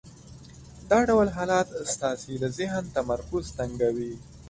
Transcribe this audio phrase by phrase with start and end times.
[0.89, 4.13] دا ډول حالت ستاسې د ذهن تمرکز تنګوي.